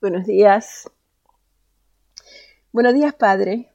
Buenos 0.00 0.24
días. 0.24 0.90
Buenos 2.72 2.94
días, 2.94 3.14
Padre. 3.14 3.70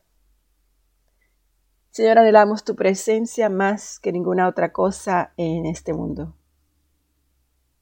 Señor, 1.91 2.17
anhelamos 2.17 2.63
tu 2.63 2.75
presencia 2.75 3.47
más 3.47 3.99
que 3.99 4.11
ninguna 4.11 4.47
otra 4.47 4.73
cosa 4.73 5.33
en 5.37 5.67
este 5.67 5.93
mundo. 5.93 6.33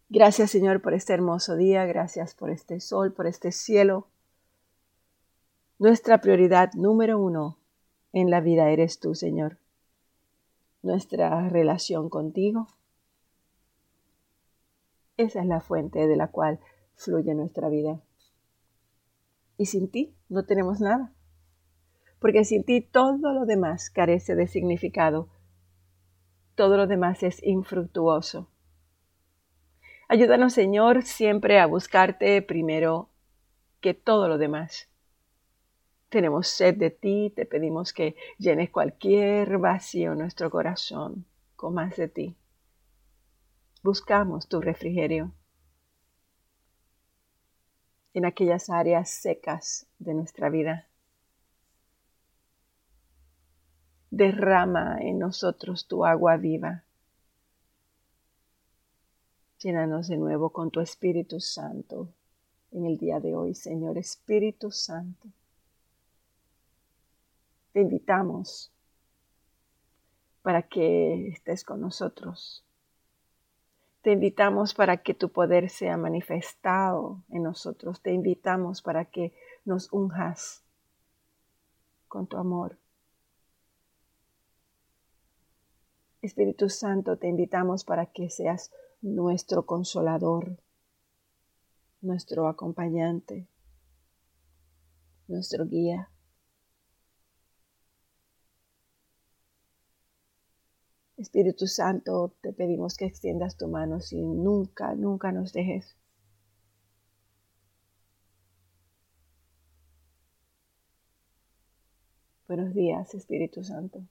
Gracias, 0.09 0.51
Señor, 0.51 0.81
por 0.81 0.93
este 0.93 1.13
hermoso 1.13 1.55
día. 1.55 1.85
Gracias 1.85 2.35
por 2.35 2.49
este 2.49 2.81
sol, 2.81 3.13
por 3.13 3.27
este 3.27 3.53
cielo. 3.53 4.09
Nuestra 5.79 6.19
prioridad 6.19 6.73
número 6.73 7.19
uno 7.19 7.59
en 8.11 8.29
la 8.29 8.41
vida 8.41 8.69
eres 8.71 8.99
tú, 8.99 9.15
Señor. 9.15 9.57
Nuestra 10.81 11.47
relación 11.47 12.09
contigo. 12.09 12.67
Esa 15.15 15.39
es 15.39 15.45
la 15.45 15.61
fuente 15.61 16.07
de 16.07 16.17
la 16.17 16.27
cual 16.27 16.59
fluye 16.97 17.33
nuestra 17.35 17.69
vida. 17.69 18.01
Y 19.57 19.67
sin 19.67 19.89
ti 19.89 20.15
no 20.29 20.45
tenemos 20.45 20.79
nada. 20.79 21.13
Porque 22.19 22.45
sin 22.45 22.63
ti 22.63 22.81
todo 22.81 23.33
lo 23.33 23.45
demás 23.45 23.89
carece 23.89 24.35
de 24.35 24.47
significado. 24.47 25.29
Todo 26.55 26.77
lo 26.77 26.87
demás 26.87 27.23
es 27.23 27.43
infructuoso. 27.43 28.49
Ayúdanos, 30.07 30.53
Señor, 30.53 31.03
siempre 31.03 31.59
a 31.59 31.65
buscarte 31.65 32.41
primero 32.41 33.09
que 33.81 33.93
todo 33.93 34.27
lo 34.27 34.37
demás. 34.37 34.89
Tenemos 36.09 36.47
sed 36.47 36.77
de 36.77 36.91
ti, 36.91 37.33
te 37.35 37.45
pedimos 37.45 37.91
que 37.91 38.15
llenes 38.37 38.69
cualquier 38.69 39.57
vacío 39.57 40.11
en 40.11 40.19
nuestro 40.19 40.51
corazón 40.51 41.25
con 41.55 41.73
más 41.73 41.97
de 41.97 42.07
ti. 42.07 42.35
Buscamos 43.81 44.47
tu 44.47 44.61
refrigerio 44.61 45.33
en 48.13 48.25
aquellas 48.25 48.69
áreas 48.69 49.09
secas 49.09 49.87
de 49.99 50.13
nuestra 50.13 50.49
vida. 50.49 50.87
Derrama 54.11 54.97
en 55.01 55.17
nosotros 55.17 55.87
tu 55.87 56.05
agua 56.05 56.37
viva. 56.37 56.83
Llénanos 59.59 60.07
de 60.07 60.17
nuevo 60.17 60.51
con 60.51 60.69
tu 60.69 60.81
Espíritu 60.81 61.39
Santo 61.39 62.09
en 62.71 62.85
el 62.85 62.97
día 62.97 63.19
de 63.19 63.35
hoy, 63.35 63.55
Señor 63.55 63.97
Espíritu 63.97 64.71
Santo. 64.71 65.27
Te 67.71 67.81
invitamos 67.81 68.71
para 70.43 70.61
que 70.63 71.29
estés 71.29 71.63
con 71.63 71.81
nosotros 71.81 72.63
te 74.03 74.11
invitamos 74.11 74.73
para 74.73 74.97
que 74.97 75.13
tu 75.13 75.29
poder 75.29 75.69
sea 75.69 75.95
manifestado 75.95 77.23
en 77.29 77.43
nosotros. 77.43 78.01
Te 78.01 78.11
invitamos 78.11 78.81
para 78.81 79.05
que 79.05 79.33
nos 79.63 79.91
unjas 79.93 80.61
con 82.09 82.27
tu 82.27 82.35
amor. 82.35 82.77
Espíritu 86.21 86.69
Santo, 86.69 87.17
te 87.17 87.29
invitamos 87.29 87.85
para 87.85 88.05
que 88.07 88.29
seas 88.29 88.71
nuestro 89.01 89.65
consolador, 89.65 90.57
nuestro 92.01 92.49
acompañante, 92.49 93.47
nuestro 95.29 95.65
guía. 95.65 96.12
Espíritu 101.23 101.67
Santo, 101.67 102.35
te 102.41 102.51
pedimos 102.51 102.97
que 102.97 103.05
extiendas 103.05 103.55
tu 103.55 103.69
mano 103.69 103.99
y 104.11 104.21
nunca, 104.21 104.93
nunca 104.93 105.31
nos 105.31 105.53
dejes. 105.53 105.95
Buenos 112.45 112.73
días, 112.73 113.15
Espíritu 113.15 113.63
Santo. 113.63 114.01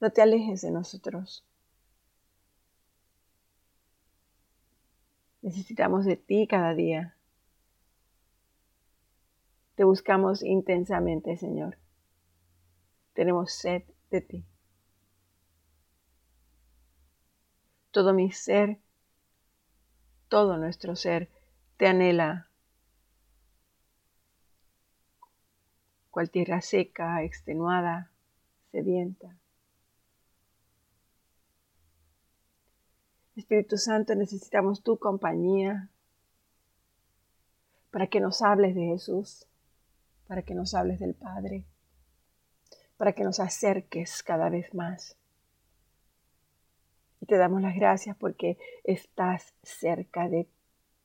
No 0.00 0.10
te 0.10 0.22
alejes 0.22 0.62
de 0.62 0.70
nosotros. 0.70 1.44
Necesitamos 5.42 6.06
de 6.06 6.16
ti 6.16 6.46
cada 6.46 6.74
día. 6.74 7.18
Te 9.74 9.84
buscamos 9.84 10.42
intensamente, 10.42 11.36
Señor. 11.36 11.76
Tenemos 13.12 13.52
sed 13.52 13.82
de 14.10 14.20
ti. 14.22 14.46
Todo 17.92 18.12
mi 18.14 18.32
ser, 18.32 18.78
todo 20.28 20.56
nuestro 20.56 20.96
ser 20.96 21.30
te 21.76 21.86
anhela. 21.86 22.48
Cual 26.10 26.30
tierra 26.30 26.60
seca, 26.60 27.22
extenuada, 27.22 28.10
sedienta. 28.70 29.36
Espíritu 33.36 33.78
Santo, 33.78 34.14
necesitamos 34.14 34.82
tu 34.82 34.98
compañía 34.98 35.88
para 37.90 38.06
que 38.06 38.20
nos 38.20 38.42
hables 38.42 38.74
de 38.74 38.82
Jesús, 38.86 39.46
para 40.26 40.42
que 40.42 40.54
nos 40.54 40.74
hables 40.74 40.98
del 40.98 41.14
Padre, 41.14 41.64
para 42.96 43.12
que 43.14 43.24
nos 43.24 43.40
acerques 43.40 44.22
cada 44.22 44.50
vez 44.50 44.74
más. 44.74 45.16
Y 47.22 47.26
te 47.26 47.36
damos 47.36 47.62
las 47.62 47.76
gracias 47.76 48.16
porque 48.16 48.58
estás 48.82 49.54
cerca 49.62 50.28
de 50.28 50.48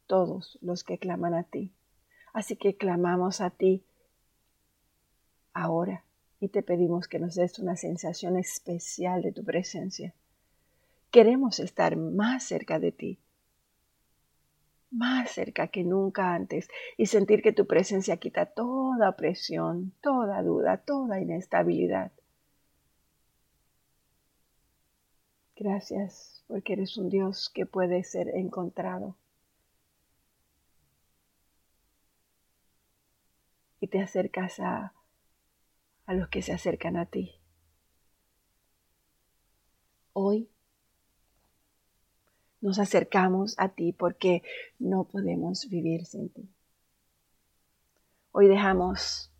todos 0.07 0.57
los 0.63 0.83
que 0.83 0.97
claman 0.97 1.35
a 1.35 1.43
ti. 1.43 1.71
Así 2.33 2.55
que 2.55 2.75
clamamos 2.75 3.39
a 3.39 3.51
ti 3.51 3.83
ahora 5.53 6.03
y 6.39 6.47
te 6.47 6.63
pedimos 6.63 7.07
que 7.07 7.19
nos 7.19 7.35
des 7.35 7.59
una 7.59 7.75
sensación 7.75 8.35
especial 8.35 9.21
de 9.21 9.31
tu 9.31 9.43
presencia. 9.43 10.15
Queremos 11.11 11.59
estar 11.59 11.95
más 11.95 12.43
cerca 12.43 12.79
de 12.79 12.91
ti, 12.91 13.19
más 14.89 15.29
cerca 15.29 15.67
que 15.67 15.83
nunca 15.83 16.33
antes 16.33 16.67
y 16.97 17.05
sentir 17.05 17.43
que 17.43 17.53
tu 17.53 17.67
presencia 17.67 18.17
quita 18.17 18.47
toda 18.47 19.15
presión, 19.15 19.93
toda 20.01 20.41
duda, 20.41 20.77
toda 20.77 21.21
inestabilidad. 21.21 22.11
Gracias 25.59 26.43
porque 26.47 26.73
eres 26.73 26.97
un 26.97 27.09
Dios 27.09 27.49
que 27.51 27.65
puede 27.65 28.03
ser 28.03 28.29
encontrado. 28.35 29.17
Y 33.79 33.87
te 33.87 33.99
acercas 33.99 34.59
a, 34.59 34.93
a 36.05 36.13
los 36.13 36.29
que 36.29 36.43
se 36.43 36.53
acercan 36.53 36.95
a 36.95 37.07
ti. 37.07 37.41
Hoy 40.13 40.51
nos 42.61 42.77
acercamos 42.77 43.55
a 43.57 43.69
ti 43.69 43.93
porque 43.93 44.43
no 44.77 45.05
podemos 45.05 45.67
vivir 45.69 46.05
sin 46.05 46.29
ti. 46.29 46.53
Hoy 48.31 48.47
dejamos 48.47 49.31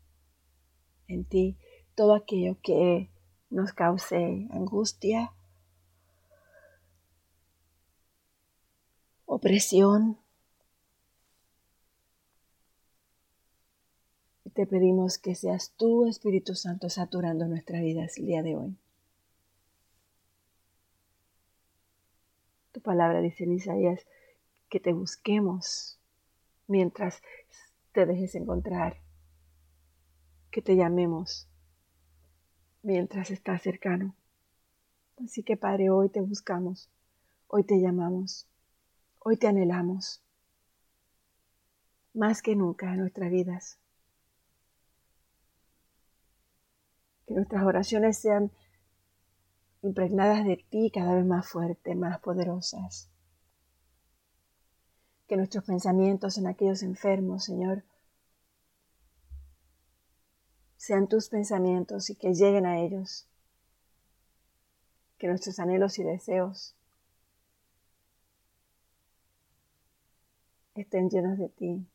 en 1.07 1.25
ti 1.25 1.57
todo 1.93 2.15
aquello 2.15 2.57
que 2.63 3.11
nos 3.49 3.73
cause 3.73 4.47
angustia, 4.51 5.36
opresión. 9.37 10.17
Y 14.43 14.49
te 14.49 14.65
pedimos 14.65 15.19
que 15.19 15.35
seas 15.35 15.73
tú, 15.77 16.07
Espíritu 16.07 16.55
Santo, 16.55 16.89
saturando 16.89 17.47
nuestras 17.47 17.81
vidas 17.81 18.17
el 18.17 18.25
día 18.25 18.41
de 18.41 18.55
hoy. 18.55 18.75
Tu 22.71 22.81
palabra 22.81 23.21
dice 23.21 23.43
en 23.43 23.53
Isaías 23.53 24.07
que 24.69 24.79
te 24.79 24.91
busquemos 24.91 25.99
mientras 26.67 27.21
te 27.91 28.05
dejes 28.07 28.33
encontrar, 28.35 28.97
que 30.49 30.61
te 30.63 30.75
llamemos 30.75 31.47
mientras 32.81 33.29
estás 33.29 33.61
cercano. 33.61 34.15
Así 35.23 35.43
que 35.43 35.57
Padre, 35.57 35.91
hoy 35.91 36.09
te 36.09 36.21
buscamos, 36.21 36.89
hoy 37.47 37.63
te 37.63 37.79
llamamos. 37.79 38.47
Hoy 39.29 39.35
te 39.35 39.47
anhelamos 39.47 40.23
más 42.13 42.41
que 42.41 42.55
nunca 42.55 42.93
en 42.93 43.01
nuestras 43.01 43.29
vidas. 43.29 43.77
Que 47.25 47.33
nuestras 47.33 47.63
oraciones 47.65 48.17
sean 48.17 48.53
impregnadas 49.81 50.45
de 50.45 50.65
ti 50.69 50.89
cada 50.93 51.13
vez 51.13 51.25
más 51.25 51.45
fuertes, 51.45 51.93
más 51.97 52.21
poderosas. 52.21 53.09
Que 55.27 55.35
nuestros 55.35 55.65
pensamientos 55.65 56.37
en 56.37 56.47
aquellos 56.47 56.81
enfermos, 56.81 57.43
Señor, 57.43 57.83
sean 60.77 61.09
tus 61.09 61.27
pensamientos 61.27 62.09
y 62.09 62.15
que 62.15 62.33
lleguen 62.33 62.65
a 62.65 62.79
ellos. 62.79 63.27
Que 65.17 65.27
nuestros 65.27 65.59
anhelos 65.59 65.99
y 65.99 66.03
deseos 66.03 66.76
estén 70.81 71.09
llenos 71.09 71.37
de 71.37 71.49
ti 71.49 71.87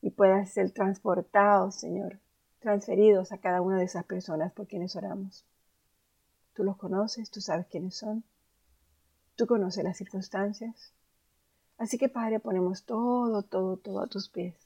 y 0.00 0.10
puedan 0.10 0.46
ser 0.46 0.70
transportados, 0.70 1.74
Señor, 1.74 2.20
transferidos 2.60 3.32
a 3.32 3.38
cada 3.38 3.62
una 3.62 3.78
de 3.78 3.84
esas 3.84 4.04
personas 4.04 4.52
por 4.52 4.66
quienes 4.66 4.96
oramos. 4.96 5.44
Tú 6.54 6.64
los 6.64 6.76
conoces, 6.76 7.30
tú 7.30 7.40
sabes 7.40 7.66
quiénes 7.66 7.96
son, 7.96 8.24
tú 9.36 9.46
conoces 9.46 9.84
las 9.84 9.96
circunstancias. 9.96 10.92
Así 11.78 11.98
que, 11.98 12.08
Padre, 12.08 12.40
ponemos 12.40 12.84
todo, 12.84 13.42
todo, 13.42 13.76
todo 13.76 14.00
a 14.00 14.08
tus 14.08 14.28
pies. 14.28 14.56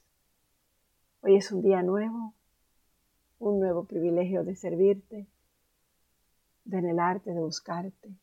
Hoy 1.21 1.35
es 1.35 1.51
un 1.51 1.61
día 1.61 1.83
nuevo, 1.83 2.33
un 3.39 3.59
nuevo 3.59 3.85
privilegio 3.85 4.43
de 4.43 4.55
servirte, 4.55 5.27
de 6.65 6.77
anhelarte, 6.77 7.31
de 7.31 7.39
buscarte, 7.39 8.15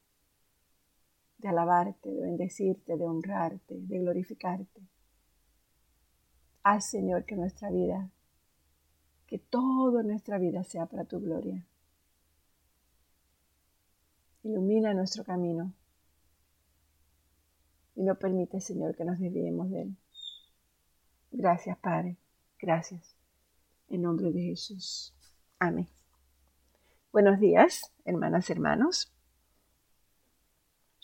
de 1.41 1.49
alabarte, 1.49 2.11
de 2.11 2.21
bendecirte, 2.21 2.97
de 2.97 3.05
honrarte, 3.05 3.75
de 3.81 3.99
glorificarte. 3.99 4.81
Haz, 6.63 6.91
Señor, 6.91 7.25
que 7.25 7.37
nuestra 7.37 7.71
vida, 7.71 8.11
que 9.27 9.39
toda 9.39 10.03
nuestra 10.03 10.39
vida 10.39 10.63
sea 10.65 10.87
para 10.87 11.05
tu 11.05 11.21
gloria. 11.21 11.65
Ilumina 14.43 14.95
nuestro 14.95 15.25
camino 15.25 15.73
y 17.95 18.03
no 18.03 18.15
permite, 18.19 18.61
Señor, 18.61 18.97
que 18.97 19.05
nos 19.05 19.19
desviemos 19.19 19.71
de 19.71 19.83
él. 19.83 19.97
Gracias, 21.31 21.79
Padre. 21.79 22.17
Gracias. 22.59 23.17
En 23.89 24.03
nombre 24.03 24.31
de 24.31 24.43
Jesús. 24.43 25.15
Amén. 25.59 25.89
Buenos 27.13 27.41
días, 27.41 27.93
hermanas, 28.05 28.51
hermanos. 28.51 29.13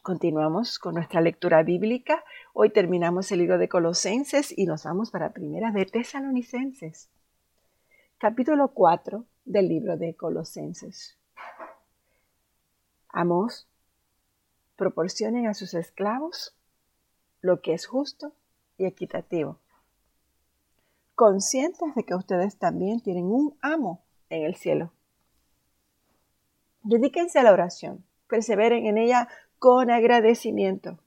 Continuamos 0.06 0.78
con 0.78 0.94
nuestra 0.94 1.20
lectura 1.20 1.64
bíblica. 1.64 2.22
Hoy 2.52 2.70
terminamos 2.70 3.32
el 3.32 3.40
libro 3.40 3.58
de 3.58 3.68
Colosenses 3.68 4.56
y 4.56 4.64
nos 4.64 4.84
vamos 4.84 5.10
para 5.10 5.32
Primera 5.32 5.72
de 5.72 5.84
Tesalonicenses. 5.84 7.10
Capítulo 8.16 8.68
4 8.68 9.24
del 9.46 9.68
libro 9.68 9.96
de 9.96 10.14
Colosenses. 10.14 11.18
Amos, 13.08 13.66
proporcionen 14.76 15.48
a 15.48 15.54
sus 15.54 15.74
esclavos 15.74 16.54
lo 17.40 17.60
que 17.60 17.72
es 17.72 17.86
justo 17.86 18.32
y 18.78 18.84
equitativo, 18.84 19.58
conscientes 21.16 21.96
de 21.96 22.04
que 22.04 22.14
ustedes 22.14 22.58
también 22.58 23.00
tienen 23.00 23.24
un 23.24 23.58
amo 23.60 24.04
en 24.30 24.44
el 24.44 24.54
cielo. 24.54 24.92
Dedíquense 26.84 27.40
a 27.40 27.42
la 27.42 27.52
oración, 27.52 28.04
perseveren 28.28 28.86
en 28.86 28.98
ella 28.98 29.28
con 29.58 29.90
agradecimiento 29.90 30.98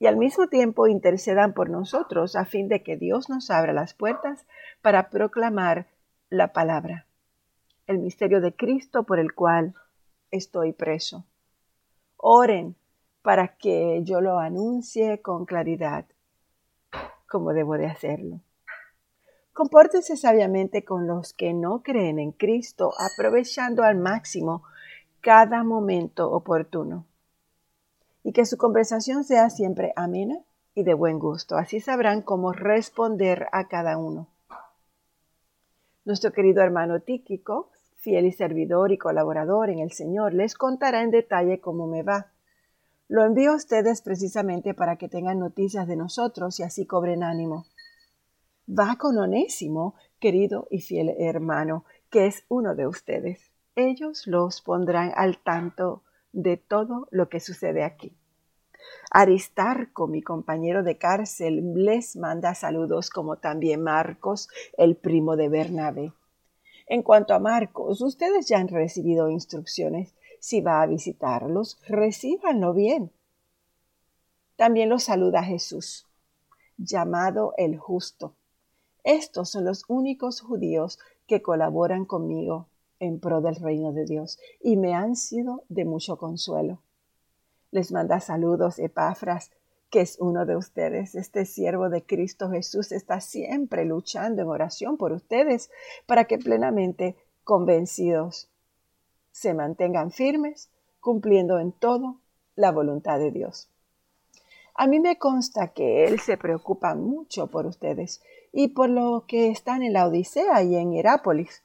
y 0.00 0.06
al 0.06 0.16
mismo 0.16 0.48
tiempo 0.48 0.88
intercedan 0.88 1.52
por 1.52 1.68
nosotros 1.68 2.34
a 2.34 2.46
fin 2.46 2.68
de 2.68 2.82
que 2.82 2.96
Dios 2.96 3.28
nos 3.28 3.50
abra 3.50 3.72
las 3.72 3.92
puertas 3.92 4.46
para 4.80 5.10
proclamar 5.10 5.88
la 6.30 6.52
palabra, 6.52 7.06
el 7.86 7.98
misterio 7.98 8.40
de 8.40 8.56
Cristo 8.56 9.04
por 9.04 9.18
el 9.18 9.34
cual 9.34 9.74
estoy 10.30 10.72
preso. 10.72 11.26
Oren 12.16 12.76
para 13.22 13.56
que 13.56 14.00
yo 14.02 14.22
lo 14.22 14.38
anuncie 14.38 15.20
con 15.20 15.44
claridad, 15.44 16.06
como 17.28 17.52
debo 17.52 17.76
de 17.76 17.86
hacerlo. 17.86 18.40
Compórtense 19.52 20.16
sabiamente 20.16 20.82
con 20.82 21.06
los 21.06 21.34
que 21.34 21.52
no 21.52 21.82
creen 21.82 22.18
en 22.18 22.32
Cristo, 22.32 22.92
aprovechando 22.98 23.82
al 23.82 23.98
máximo 23.98 24.62
cada 25.20 25.62
momento 25.62 26.30
oportuno. 26.30 27.04
Y 28.22 28.32
que 28.32 28.44
su 28.46 28.56
conversación 28.56 29.24
sea 29.24 29.50
siempre 29.50 29.92
amena 29.96 30.38
y 30.74 30.84
de 30.84 30.94
buen 30.94 31.18
gusto. 31.18 31.56
Así 31.56 31.80
sabrán 31.80 32.22
cómo 32.22 32.52
responder 32.52 33.48
a 33.52 33.68
cada 33.68 33.98
uno. 33.98 34.28
Nuestro 36.04 36.32
querido 36.32 36.62
hermano 36.62 37.00
Tíquico 37.00 37.70
fiel 38.00 38.26
y 38.26 38.32
servidor 38.32 38.92
y 38.92 38.98
colaborador 38.98 39.68
en 39.68 39.78
el 39.78 39.92
Señor, 39.92 40.32
les 40.32 40.54
contará 40.54 41.02
en 41.02 41.10
detalle 41.10 41.60
cómo 41.60 41.86
me 41.86 42.02
va. 42.02 42.32
Lo 43.08 43.24
envío 43.24 43.52
a 43.52 43.56
ustedes 43.56 44.00
precisamente 44.02 44.72
para 44.72 44.96
que 44.96 45.08
tengan 45.08 45.38
noticias 45.38 45.86
de 45.86 45.96
nosotros 45.96 46.58
y 46.58 46.62
así 46.62 46.86
cobren 46.86 47.22
ánimo. 47.22 47.66
Va 48.66 48.96
con 48.96 49.18
Onésimo, 49.18 49.96
querido 50.18 50.66
y 50.70 50.80
fiel 50.80 51.14
hermano, 51.18 51.84
que 52.08 52.26
es 52.26 52.44
uno 52.48 52.74
de 52.74 52.86
ustedes. 52.86 53.50
Ellos 53.74 54.26
los 54.26 54.62
pondrán 54.62 55.12
al 55.14 55.38
tanto 55.38 56.02
de 56.32 56.56
todo 56.56 57.08
lo 57.10 57.28
que 57.28 57.40
sucede 57.40 57.84
aquí. 57.84 58.16
Aristarco, 59.10 60.06
mi 60.06 60.22
compañero 60.22 60.82
de 60.82 60.96
cárcel, 60.96 61.74
les 61.74 62.16
manda 62.16 62.54
saludos 62.54 63.10
como 63.10 63.36
también 63.36 63.82
Marcos, 63.82 64.48
el 64.76 64.96
primo 64.96 65.36
de 65.36 65.48
Bernabé. 65.48 66.12
En 66.86 67.02
cuanto 67.02 67.34
a 67.34 67.38
Marcos, 67.38 68.00
ustedes 68.00 68.48
ya 68.48 68.58
han 68.58 68.68
recibido 68.68 69.28
instrucciones. 69.28 70.14
Si 70.40 70.60
va 70.60 70.82
a 70.82 70.86
visitarlos, 70.86 71.78
recíbanlo 71.86 72.72
bien. 72.72 73.12
También 74.56 74.88
los 74.88 75.04
saluda 75.04 75.42
Jesús, 75.42 76.06
llamado 76.76 77.54
el 77.56 77.78
justo. 77.78 78.34
Estos 79.04 79.50
son 79.50 79.64
los 79.64 79.84
únicos 79.88 80.40
judíos 80.40 80.98
que 81.26 81.42
colaboran 81.42 82.04
conmigo 82.04 82.68
en 83.00 83.18
pro 83.18 83.40
del 83.40 83.56
reino 83.56 83.92
de 83.92 84.04
Dios 84.04 84.38
y 84.60 84.76
me 84.76 84.94
han 84.94 85.16
sido 85.16 85.64
de 85.68 85.84
mucho 85.84 86.16
consuelo. 86.16 86.78
Les 87.72 87.90
manda 87.90 88.20
saludos 88.20 88.78
Epafras, 88.78 89.50
que 89.90 90.00
es 90.00 90.18
uno 90.20 90.46
de 90.46 90.56
ustedes. 90.56 91.14
Este 91.14 91.44
siervo 91.44 91.88
de 91.88 92.04
Cristo 92.04 92.50
Jesús 92.50 92.92
está 92.92 93.20
siempre 93.20 93.84
luchando 93.84 94.42
en 94.42 94.48
oración 94.48 94.96
por 94.96 95.12
ustedes 95.12 95.70
para 96.06 96.24
que 96.26 96.38
plenamente 96.38 97.16
convencidos 97.42 98.48
se 99.32 99.54
mantengan 99.54 100.10
firmes, 100.10 100.70
cumpliendo 101.00 101.58
en 101.58 101.72
todo 101.72 102.20
la 102.54 102.70
voluntad 102.70 103.18
de 103.18 103.30
Dios. 103.30 103.68
A 104.74 104.86
mí 104.86 105.00
me 105.00 105.18
consta 105.18 105.68
que 105.68 106.04
Él 106.04 106.20
se 106.20 106.36
preocupa 106.36 106.94
mucho 106.94 107.48
por 107.48 107.66
ustedes 107.66 108.22
y 108.52 108.68
por 108.68 108.88
lo 108.88 109.24
que 109.26 109.50
están 109.50 109.82
en 109.82 109.92
la 109.92 110.06
Odisea 110.06 110.62
y 110.62 110.76
en 110.76 110.94
Herápolis. 110.94 111.62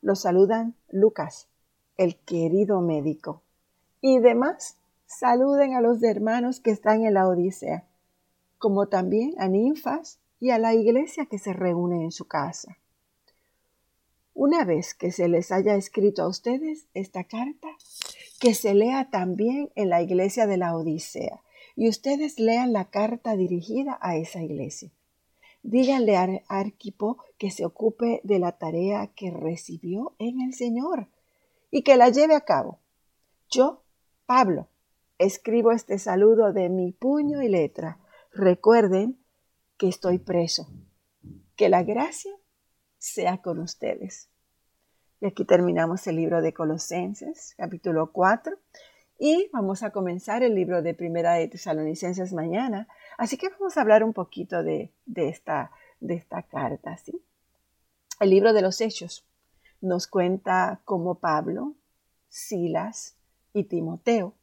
Los 0.00 0.20
saludan 0.20 0.74
Lucas, 0.90 1.48
el 1.96 2.16
querido 2.16 2.80
médico, 2.80 3.42
y 4.00 4.20
demás 4.20 4.76
saluden 5.06 5.74
a 5.74 5.80
los 5.80 6.02
hermanos 6.02 6.60
que 6.60 6.70
están 6.70 7.04
en 7.04 7.14
la 7.14 7.26
Odisea, 7.26 7.84
como 8.58 8.86
también 8.86 9.34
a 9.38 9.48
ninfas 9.48 10.20
y 10.38 10.50
a 10.50 10.58
la 10.58 10.74
iglesia 10.74 11.26
que 11.26 11.38
se 11.38 11.52
reúne 11.52 12.04
en 12.04 12.12
su 12.12 12.26
casa. 12.26 12.78
Una 14.34 14.64
vez 14.64 14.94
que 14.94 15.10
se 15.10 15.28
les 15.28 15.50
haya 15.50 15.74
escrito 15.74 16.22
a 16.22 16.28
ustedes 16.28 16.86
esta 16.94 17.24
carta, 17.24 17.68
que 18.38 18.54
se 18.54 18.74
lea 18.74 19.10
también 19.10 19.72
en 19.74 19.88
la 19.88 20.00
iglesia 20.00 20.46
de 20.46 20.58
la 20.58 20.76
Odisea 20.76 21.42
y 21.74 21.88
ustedes 21.88 22.38
lean 22.38 22.72
la 22.72 22.84
carta 22.84 23.34
dirigida 23.34 23.98
a 24.00 24.16
esa 24.16 24.42
iglesia. 24.42 24.92
Díganle 25.62 26.16
a 26.16 26.28
Arquipo 26.48 27.18
que 27.38 27.50
se 27.50 27.64
ocupe 27.64 28.20
de 28.24 28.38
la 28.38 28.52
tarea 28.52 29.08
que 29.14 29.30
recibió 29.30 30.14
en 30.18 30.40
el 30.40 30.54
Señor 30.54 31.08
y 31.70 31.82
que 31.82 31.96
la 31.96 32.08
lleve 32.08 32.34
a 32.34 32.42
cabo. 32.42 32.80
Yo, 33.50 33.82
Pablo, 34.26 34.68
Escribo 35.18 35.72
este 35.72 35.98
saludo 35.98 36.52
de 36.52 36.68
mi 36.68 36.92
puño 36.92 37.42
y 37.42 37.48
letra. 37.48 37.98
Recuerden 38.32 39.18
que 39.76 39.88
estoy 39.88 40.20
preso. 40.20 40.68
Que 41.56 41.68
la 41.68 41.82
gracia 41.82 42.30
sea 42.98 43.42
con 43.42 43.58
ustedes. 43.58 44.30
Y 45.20 45.26
aquí 45.26 45.44
terminamos 45.44 46.06
el 46.06 46.14
libro 46.14 46.40
de 46.40 46.54
Colosenses, 46.54 47.54
capítulo 47.56 48.12
4. 48.12 48.56
Y 49.18 49.50
vamos 49.52 49.82
a 49.82 49.90
comenzar 49.90 50.44
el 50.44 50.54
libro 50.54 50.80
de 50.80 50.94
Primera 50.94 51.34
de 51.34 51.48
Tesalonicenses 51.48 52.32
mañana. 52.32 52.86
Así 53.16 53.36
que 53.36 53.48
vamos 53.48 53.76
a 53.76 53.80
hablar 53.80 54.04
un 54.04 54.12
poquito 54.12 54.62
de, 54.62 54.92
esta, 55.16 55.72
de 55.98 56.14
esta 56.14 56.42
carta. 56.42 56.96
¿sí? 56.98 57.20
El 58.20 58.30
libro 58.30 58.52
de 58.52 58.62
los 58.62 58.80
Hechos 58.80 59.26
nos 59.80 60.06
cuenta 60.06 60.80
cómo 60.84 61.16
Pablo, 61.16 61.74
Silas 62.28 63.16
y 63.52 63.64
Timoteo 63.64 64.34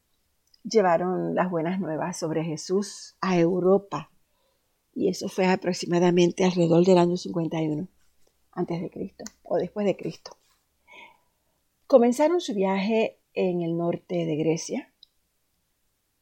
llevaron 0.64 1.36
las 1.36 1.50
buenas 1.50 1.80
nuevas 1.80 2.18
sobre 2.18 2.44
Jesús 2.44 3.16
a 3.22 3.38
Europa. 3.38 4.10
Y 4.94 5.08
eso 5.08 5.30
fue 5.30 5.46
aproximadamente 5.48 6.44
alrededor 6.44 6.84
del 6.86 6.98
año 6.98 7.16
51 7.16 7.88
antes 8.52 8.82
de 8.82 8.90
Cristo 8.90 9.24
o 9.44 9.56
después 9.56 9.86
de 9.86 9.96
Cristo. 9.96 10.36
Comenzaron 11.88 12.42
su 12.42 12.54
viaje 12.54 13.20
en 13.36 13.62
el 13.62 13.78
norte 13.78 14.26
de 14.26 14.36
Grecia, 14.38 14.92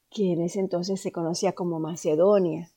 que 0.10 0.34
en 0.34 0.42
ese 0.42 0.60
entonces 0.60 1.00
se 1.00 1.12
conocía 1.12 1.54
como 1.54 1.80
Macedonia. 1.80 2.70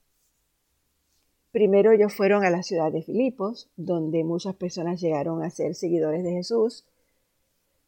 Primero 1.50 1.90
ellos 1.90 2.14
fueron 2.14 2.44
a 2.44 2.50
la 2.50 2.62
ciudad 2.62 2.92
de 2.92 3.02
Filipos, 3.02 3.70
donde 3.76 4.24
muchas 4.24 4.54
personas 4.54 5.00
llegaron 5.00 5.42
a 5.42 5.50
ser 5.50 5.74
seguidores 5.74 6.22
de 6.22 6.32
Jesús, 6.32 6.84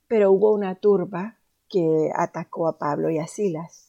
pero 0.06 0.32
hubo 0.32 0.52
una 0.52 0.74
turba 0.74 1.36
que 1.68 2.10
atacó 2.14 2.66
a 2.66 2.78
Pablo 2.78 3.10
y 3.10 3.18
a 3.18 3.26
Silas. 3.26 3.84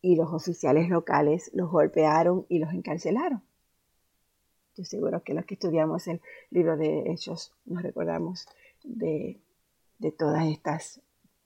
y 0.00 0.14
los 0.14 0.32
oficiales 0.32 0.88
locales 0.88 1.50
los 1.54 1.70
golpearon 1.70 2.46
y 2.48 2.60
los 2.60 2.72
encarcelaron. 2.72 3.42
Estoy 4.70 4.84
seguro 4.84 5.24
que 5.24 5.34
los 5.34 5.44
que 5.44 5.54
estudiamos 5.54 6.06
el 6.06 6.20
libro 6.50 6.76
de 6.76 7.10
Hechos 7.10 7.52
nos 7.66 7.82
recordamos 7.82 8.46
de, 8.84 9.40
todas 10.16 10.46
estas 10.46 11.00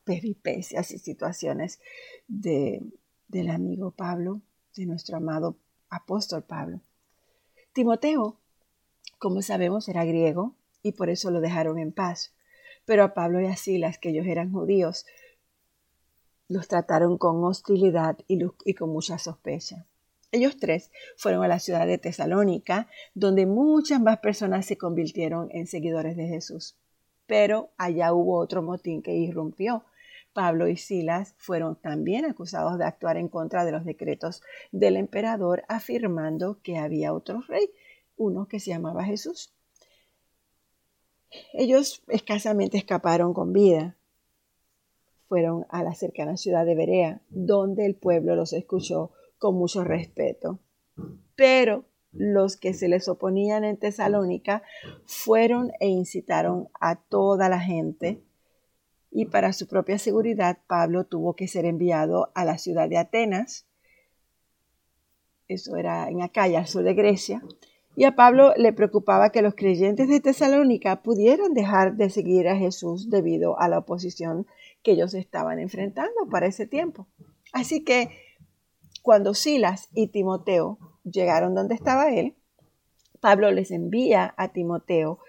peripecias 0.04 0.90
y 0.90 0.98
situaciones 0.98 1.80
de, 2.28 2.82
del 3.28 3.50
amigo 3.50 3.90
Pablo, 3.92 4.40
de 4.76 4.86
nuestro 4.86 5.16
amado 5.16 5.56
apóstol 5.88 6.42
Pablo. 6.42 6.80
Timoteo, 7.72 8.38
como 9.18 9.42
sabemos, 9.42 9.88
era 9.88 10.04
griego 10.04 10.54
y 10.82 10.92
por 10.92 11.10
eso 11.10 11.30
lo 11.30 11.40
dejaron 11.40 11.78
en 11.78 11.92
paz. 11.92 12.34
Pero 12.84 13.04
a 13.04 13.14
Pablo 13.14 13.40
y 13.40 13.46
a 13.46 13.56
Silas, 13.56 13.98
que 13.98 14.10
ellos 14.10 14.26
eran 14.26 14.52
judíos, 14.52 15.06
los 16.48 16.68
trataron 16.68 17.16
con 17.16 17.42
hostilidad 17.44 18.18
y, 18.26 18.74
con 18.74 18.90
mucha 18.90 19.18
sospecha. 19.18 19.86
Ellos 20.32 20.56
tres 20.58 20.90
fueron 21.16 21.44
a 21.44 21.48
la 21.48 21.58
ciudad 21.58 21.86
de 21.86 21.98
Tesalónica, 21.98 22.88
donde 23.14 23.46
muchas 23.46 24.00
más 24.00 24.18
personas 24.18 24.66
se 24.66 24.76
convirtieron 24.76 25.48
en 25.52 25.66
seguidores 25.66 26.16
de 26.16 26.26
Jesús. 26.26 26.76
Pero 27.26 27.70
allá 27.76 28.12
hubo 28.12 28.38
otro 28.38 28.62
motín 28.62 29.02
que 29.02 29.14
irrumpió. 29.14 29.84
Pablo 30.32 30.68
y 30.68 30.76
Silas 30.76 31.34
fueron 31.36 31.76
también 31.76 32.24
acusados 32.24 32.78
de 32.78 32.84
actuar 32.84 33.16
en 33.16 33.28
contra 33.28 33.64
de 33.64 33.72
los 33.72 33.84
decretos 33.84 34.42
del 34.70 34.96
emperador, 34.96 35.64
afirmando 35.68 36.60
que 36.62 36.78
había 36.78 37.12
otro 37.12 37.42
rey, 37.42 37.70
uno 38.16 38.48
que 38.48 38.60
se 38.60 38.70
llamaba 38.70 39.04
Jesús. 39.04 39.52
Ellos 41.52 42.02
escasamente 42.08 42.78
escaparon 42.78 43.34
con 43.34 43.52
vida, 43.52 43.96
fueron 45.28 45.66
a 45.70 45.82
la 45.82 45.94
cercana 45.94 46.36
ciudad 46.36 46.66
de 46.66 46.74
Berea, 46.74 47.22
donde 47.30 47.86
el 47.86 47.94
pueblo 47.94 48.36
los 48.36 48.52
escuchó 48.52 49.12
con 49.38 49.54
mucho 49.54 49.82
respeto. 49.82 50.58
Pero 51.34 51.86
los 52.12 52.56
que 52.56 52.74
se 52.74 52.88
les 52.88 53.08
oponían 53.08 53.64
en 53.64 53.76
Tesalónica 53.76 54.62
fueron 55.06 55.72
e 55.80 55.88
incitaron 55.88 56.68
a 56.80 56.96
toda 56.96 57.48
la 57.48 57.60
gente. 57.60 58.22
Y 59.10 59.26
para 59.26 59.52
su 59.52 59.66
propia 59.66 59.98
seguridad 59.98 60.58
Pablo 60.66 61.04
tuvo 61.04 61.34
que 61.34 61.48
ser 61.48 61.64
enviado 61.64 62.30
a 62.34 62.44
la 62.44 62.58
ciudad 62.58 62.88
de 62.88 62.98
Atenas, 62.98 63.66
eso 65.48 65.76
era 65.76 66.08
en 66.08 66.22
Acaya, 66.22 66.60
al 66.60 66.66
sur 66.66 66.82
de 66.82 66.94
Grecia, 66.94 67.42
y 67.94 68.04
a 68.04 68.16
Pablo 68.16 68.54
le 68.56 68.72
preocupaba 68.72 69.30
que 69.30 69.42
los 69.42 69.54
creyentes 69.54 70.08
de 70.08 70.20
Tesalónica 70.20 71.02
pudieran 71.02 71.52
dejar 71.52 71.96
de 71.96 72.08
seguir 72.08 72.48
a 72.48 72.56
Jesús 72.56 73.10
debido 73.10 73.60
a 73.60 73.68
la 73.68 73.78
oposición 73.78 74.46
que 74.82 74.92
ellos 74.92 75.12
estaban 75.12 75.58
enfrentando 75.58 76.26
para 76.30 76.46
ese 76.46 76.66
tiempo. 76.66 77.06
Así 77.52 77.84
que 77.84 78.08
cuando 79.02 79.34
Silas 79.34 79.90
y 79.92 80.06
Timoteo 80.06 80.78
llegaron 81.04 81.54
donde 81.54 81.74
estaba 81.74 82.12
él, 82.12 82.34
Pablo 83.20 83.50
les 83.52 83.70
envía 83.70 84.34
a 84.36 84.48
Timoteo, 84.48 85.20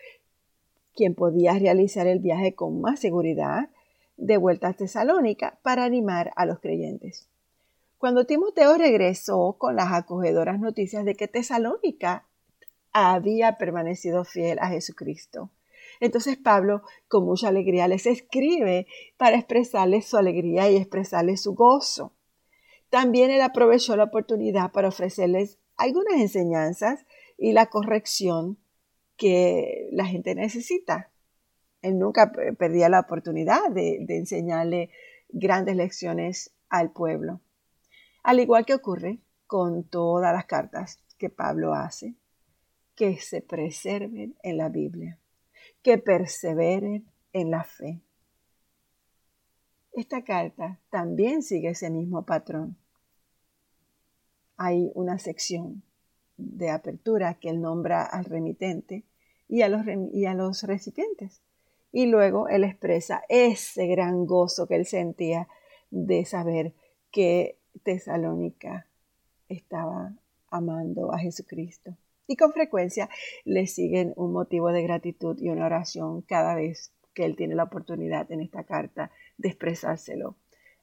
quien 0.95 1.15
podía 1.15 1.53
realizar 1.53 2.07
el 2.07 2.19
viaje 2.19 2.55
con 2.55 2.81
más 2.81 2.99
seguridad, 2.99 3.69
de 4.17 4.37
vuelta 4.37 4.69
a 4.69 4.73
Tesalónica 4.73 5.59
para 5.63 5.83
animar 5.83 6.31
a 6.35 6.45
los 6.45 6.59
creyentes. 6.59 7.27
Cuando 7.97 8.25
Timoteo 8.25 8.77
regresó 8.77 9.55
con 9.57 9.75
las 9.75 9.91
acogedoras 9.91 10.59
noticias 10.59 11.05
de 11.05 11.15
que 11.15 11.27
Tesalónica 11.27 12.25
había 12.91 13.57
permanecido 13.57 14.23
fiel 14.23 14.59
a 14.59 14.67
Jesucristo, 14.67 15.49
entonces 15.99 16.37
Pablo 16.37 16.81
con 17.07 17.25
mucha 17.25 17.47
alegría 17.47 17.87
les 17.87 18.05
escribe 18.05 18.87
para 19.17 19.37
expresarles 19.37 20.05
su 20.05 20.17
alegría 20.17 20.69
y 20.69 20.77
expresarles 20.77 21.41
su 21.41 21.53
gozo. 21.53 22.11
También 22.89 23.31
él 23.31 23.41
aprovechó 23.41 23.95
la 23.95 24.03
oportunidad 24.03 24.71
para 24.71 24.89
ofrecerles 24.89 25.59
algunas 25.83 26.15
enseñanzas 26.15 27.05
y 27.37 27.51
la 27.51 27.67
corrección 27.67 28.57
que 29.17 29.89
la 29.91 30.05
gente 30.05 30.35
necesita. 30.35 31.11
Él 31.81 31.99
nunca 31.99 32.31
perdía 32.57 32.89
la 32.89 33.01
oportunidad 33.01 33.69
de, 33.69 33.99
de 34.01 34.17
enseñarle 34.17 34.89
grandes 35.29 35.75
lecciones 35.75 36.51
al 36.69 36.91
pueblo. 36.91 37.41
Al 38.23 38.39
igual 38.39 38.65
que 38.65 38.73
ocurre 38.73 39.19
con 39.47 39.83
todas 39.83 40.33
las 40.33 40.45
cartas 40.45 40.99
que 41.17 41.29
Pablo 41.29 41.73
hace, 41.73 42.15
que 42.95 43.17
se 43.17 43.41
preserven 43.41 44.35
en 44.43 44.57
la 44.57 44.69
Biblia 44.69 45.19
que 45.83 45.97
perseveren 45.97 47.05
en 47.33 47.51
la 47.51 47.63
fe. 47.63 48.01
Esta 49.91 50.23
carta 50.23 50.79
también 50.89 51.43
sigue 51.43 51.69
ese 51.69 51.91
mismo 51.91 52.25
patrón. 52.25 52.77
Hay 54.63 54.91
una 54.95 55.19
sección 55.19 55.83
de 56.37 56.69
apertura 56.69 57.33
que 57.33 57.49
él 57.49 57.59
nombra 57.59 58.05
al 58.05 58.23
remitente 58.23 59.03
y 59.49 59.61
a 59.61 59.67
los, 59.67 59.81
y 60.13 60.25
a 60.25 60.33
los 60.33 60.63
recipientes. 60.63 61.41
Y 61.91 62.05
luego 62.05 62.47
él 62.47 62.63
expresa 62.63 63.23
ese 63.27 63.87
gran 63.87 64.25
gozo 64.25 64.65
que 64.67 64.75
él 64.75 64.85
sentía 64.85 65.47
de 65.91 66.23
saber 66.23 66.73
que 67.11 67.57
Tesalónica 67.83 68.87
estaba 69.49 70.13
amando 70.49 71.11
a 71.11 71.19
Jesucristo 71.19 71.97
y 72.27 72.37
con 72.37 72.53
frecuencia 72.53 73.09
le 73.43 73.67
siguen 73.67 74.13
un 74.15 74.31
motivo 74.31 74.71
de 74.71 74.83
gratitud 74.83 75.37
y 75.39 75.49
una 75.49 75.65
oración 75.65 76.21
cada 76.21 76.55
vez 76.55 76.93
que 77.13 77.25
él 77.25 77.35
tiene 77.35 77.55
la 77.55 77.63
oportunidad 77.63 78.31
en 78.31 78.41
esta 78.41 78.63
carta 78.63 79.11
de 79.37 79.49
expresárselo 79.49 80.35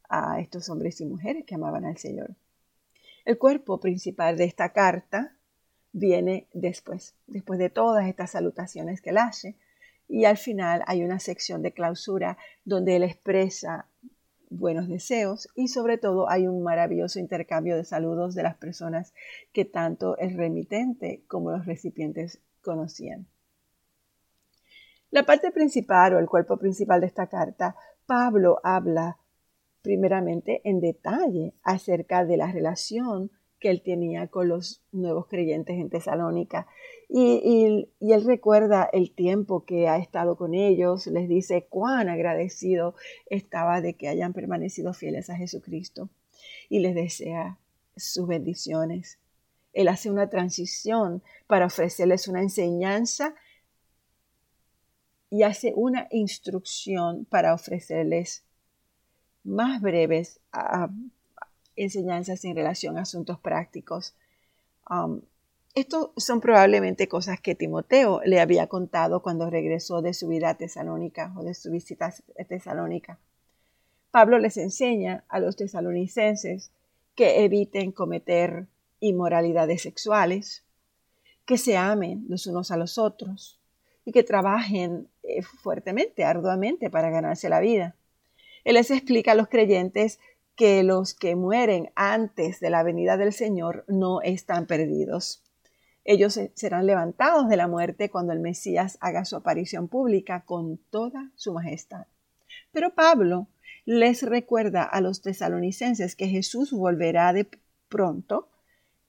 a 0.08 0.40
estos 0.40 0.68
hombres 0.68 1.00
y 1.00 1.06
mujeres 1.06 1.44
que 1.46 1.54
amaban 1.54 1.86
al 1.86 1.96
Señor. 1.96 2.36
El 3.24 3.38
cuerpo 3.38 3.80
principal 3.80 4.36
de 4.36 4.44
esta 4.44 4.72
carta 4.72 5.34
viene 5.92 6.46
después, 6.52 7.14
después 7.26 7.58
de 7.58 7.70
todas 7.70 8.06
estas 8.06 8.30
salutaciones 8.30 9.00
que 9.00 9.10
él 9.10 9.18
hace, 9.18 9.56
y 10.08 10.24
al 10.24 10.36
final 10.36 10.82
hay 10.86 11.04
una 11.04 11.20
sección 11.20 11.62
de 11.62 11.72
clausura 11.72 12.36
donde 12.64 12.96
él 12.96 13.04
expresa 13.04 13.86
buenos 14.50 14.88
deseos 14.88 15.48
y 15.54 15.68
sobre 15.68 15.96
todo 15.96 16.28
hay 16.28 16.48
un 16.48 16.62
maravilloso 16.62 17.20
intercambio 17.20 17.76
de 17.76 17.84
saludos 17.84 18.34
de 18.34 18.42
las 18.42 18.56
personas 18.56 19.14
que 19.52 19.64
tanto 19.64 20.18
el 20.18 20.36
remitente 20.36 21.22
como 21.28 21.52
los 21.52 21.64
recipientes 21.64 22.40
conocían. 22.60 23.26
La 25.12 25.24
parte 25.24 25.52
principal 25.52 26.14
o 26.14 26.18
el 26.18 26.26
cuerpo 26.26 26.56
principal 26.56 27.00
de 27.00 27.06
esta 27.06 27.28
carta, 27.28 27.76
Pablo 28.06 28.60
habla 28.64 29.18
primeramente 29.82 30.60
en 30.64 30.80
detalle 30.80 31.54
acerca 31.62 32.24
de 32.24 32.36
la 32.36 32.50
relación 32.52 33.30
que 33.60 33.70
él 33.70 33.82
tenía 33.82 34.26
con 34.28 34.48
los 34.48 34.82
nuevos 34.90 35.26
creyentes 35.26 35.78
en 35.78 35.90
Tesalónica. 35.90 36.66
Y, 37.08 37.86
él 38.00 38.24
recuerda 38.24 38.88
el 38.92 39.12
tiempo 39.12 39.64
que 39.64 39.86
ha 39.86 39.98
estado 39.98 40.36
con 40.36 40.54
ellos, 40.54 41.06
les 41.06 41.28
dice 41.28 41.66
cuán 41.68 42.08
agradecido 42.08 42.94
estaba 43.26 43.80
de 43.80 43.94
que 43.94 44.08
hayan 44.08 44.32
permanecido 44.32 44.94
fieles 44.94 45.28
a 45.28 45.36
Jesucristo 45.36 46.08
y 46.68 46.80
les 46.80 46.94
desea 46.94 47.58
sus 47.96 48.26
bendiciones. 48.26 49.18
Él 49.72 49.88
hace 49.88 50.10
una 50.10 50.30
transición 50.30 51.22
para 51.46 51.66
ofrecerles 51.66 52.28
una 52.28 52.42
enseñanza 52.42 53.34
y 55.28 55.42
hace 55.42 55.72
una 55.76 56.08
instrucción 56.10 57.24
para 57.26 57.54
ofrecerles 57.54 58.44
más 59.44 59.80
breves 59.80 60.40
enseñanzas 61.76 62.44
en 62.44 62.56
relación 62.56 62.98
a 62.98 63.02
asuntos 63.02 63.38
prácticos. 63.38 64.14
Um, 64.88 65.22
Estos 65.74 66.10
son 66.16 66.40
probablemente 66.40 67.06
cosas 67.06 67.40
que 67.40 67.54
Timoteo 67.54 68.20
le 68.24 68.40
había 68.40 68.66
contado 68.66 69.22
cuando 69.22 69.48
regresó 69.48 70.02
de 70.02 70.14
su 70.14 70.26
vida 70.26 70.50
a 70.50 70.54
Tesalónica 70.56 71.32
o 71.36 71.44
de 71.44 71.54
su 71.54 71.70
visita 71.70 72.12
a 72.38 72.44
Tesalónica. 72.44 73.18
Pablo 74.10 74.38
les 74.38 74.56
enseña 74.56 75.22
a 75.28 75.38
los 75.38 75.54
tesalonicenses 75.54 76.72
que 77.14 77.44
eviten 77.44 77.92
cometer 77.92 78.66
inmoralidades 78.98 79.82
sexuales, 79.82 80.64
que 81.44 81.56
se 81.56 81.76
amen 81.76 82.26
los 82.28 82.46
unos 82.48 82.72
a 82.72 82.76
los 82.76 82.98
otros 82.98 83.60
y 84.04 84.10
que 84.10 84.24
trabajen 84.24 85.08
eh, 85.22 85.42
fuertemente, 85.42 86.24
arduamente 86.24 86.90
para 86.90 87.10
ganarse 87.10 87.48
la 87.48 87.60
vida. 87.60 87.94
Él 88.64 88.74
les 88.74 88.90
explica 88.90 89.32
a 89.32 89.34
los 89.34 89.48
creyentes 89.48 90.18
que 90.56 90.82
los 90.82 91.14
que 91.14 91.36
mueren 91.36 91.90
antes 91.94 92.60
de 92.60 92.70
la 92.70 92.82
venida 92.82 93.16
del 93.16 93.32
Señor 93.32 93.84
no 93.88 94.20
están 94.20 94.66
perdidos. 94.66 95.42
Ellos 96.04 96.38
serán 96.54 96.86
levantados 96.86 97.48
de 97.48 97.56
la 97.56 97.68
muerte 97.68 98.10
cuando 98.10 98.32
el 98.32 98.40
Mesías 98.40 98.98
haga 99.00 99.24
su 99.24 99.36
aparición 99.36 99.88
pública 99.88 100.44
con 100.44 100.78
toda 100.90 101.30
su 101.34 101.52
majestad. 101.52 102.06
Pero 102.72 102.94
Pablo 102.94 103.48
les 103.84 104.22
recuerda 104.22 104.82
a 104.82 105.00
los 105.00 105.22
tesalonicenses 105.22 106.16
que 106.16 106.28
Jesús 106.28 106.72
volverá 106.72 107.32
de 107.32 107.48
pronto 107.88 108.48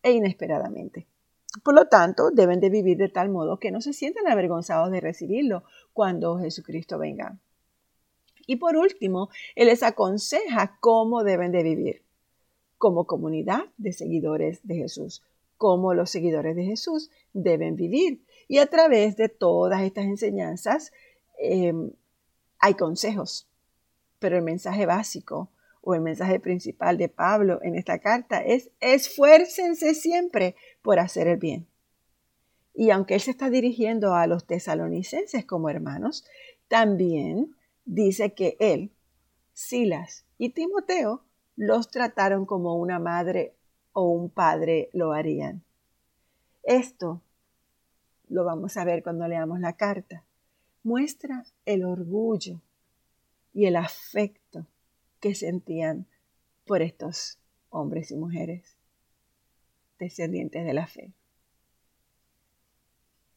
e 0.03 0.11
inesperadamente. 0.11 1.07
Por 1.63 1.75
lo 1.75 1.87
tanto, 1.87 2.31
deben 2.31 2.59
de 2.59 2.69
vivir 2.69 2.97
de 2.97 3.09
tal 3.09 3.29
modo 3.29 3.59
que 3.59 3.71
no 3.71 3.81
se 3.81 3.93
sientan 3.93 4.27
avergonzados 4.27 4.89
de 4.91 5.01
recibirlo 5.01 5.63
cuando 5.93 6.39
Jesucristo 6.39 6.97
venga. 6.97 7.39
Y 8.47 8.57
por 8.57 8.75
último, 8.75 9.29
Él 9.55 9.67
les 9.67 9.83
aconseja 9.83 10.77
cómo 10.79 11.23
deben 11.23 11.51
de 11.51 11.63
vivir. 11.63 12.01
como 12.77 13.05
comunidad 13.05 13.65
de 13.77 13.93
seguidores 13.93 14.59
de 14.63 14.73
Jesús, 14.73 15.21
cómo 15.57 15.93
los 15.93 16.09
seguidores 16.09 16.55
de 16.55 16.63
Jesús 16.63 17.11
deben 17.31 17.75
vivir. 17.75 18.23
Y 18.47 18.57
a 18.57 18.65
través 18.65 19.15
de 19.17 19.29
todas 19.29 19.83
estas 19.83 20.05
enseñanzas 20.05 20.91
em, 21.37 21.91
hay 22.57 22.73
consejos, 22.73 23.47
pero 24.17 24.35
el 24.35 24.41
mensaje 24.41 24.87
básico 24.87 25.51
o 25.81 25.93
el 25.93 26.01
mensaje 26.01 26.39
principal 26.39 26.97
de 26.97 27.09
Pablo 27.09 27.59
en 27.61 27.75
esta 27.75 27.99
carta 27.99 28.39
es 28.39 28.71
esfuércense 28.79 29.93
siempre 29.93 30.55
por 30.81 30.97
hacer 30.97 31.27
el 31.27 31.37
bien. 31.37 31.67
Y 32.73 32.89
aunque 32.91 33.15
él 33.15 33.21
se 33.21 33.31
está 33.31 33.49
dirigiendo 33.49 34.15
a 34.15 34.27
los 34.27 34.45
tesalonicenses 34.45 35.45
como 35.45 35.69
hermanos, 35.69 36.25
también 36.67 37.55
dice 37.85 38.33
que 38.33 38.57
él, 38.59 38.91
Silas 39.53 40.25
y 40.37 40.49
Timoteo 40.49 41.23
los 41.55 41.89
trataron 41.89 42.45
como 42.45 42.75
una 42.75 42.99
madre 42.99 43.55
o 43.93 44.09
un 44.09 44.29
padre 44.29 44.89
lo 44.93 45.11
harían. 45.11 45.63
Esto 46.63 47.21
lo 48.29 48.45
vamos 48.45 48.77
a 48.77 48.85
ver 48.85 49.03
cuando 49.03 49.27
leamos 49.27 49.59
la 49.59 49.73
carta. 49.73 50.23
Muestra 50.83 51.45
el 51.65 51.83
orgullo 51.83 52.61
y 53.53 53.65
el 53.65 53.75
afecto 53.75 54.65
que 55.19 55.35
sentían 55.35 56.07
por 56.65 56.81
estos 56.81 57.37
hombres 57.69 58.11
y 58.11 58.15
mujeres 58.15 58.77
descendientes 59.99 60.65
de 60.65 60.73
la 60.73 60.87
fe. 60.87 61.13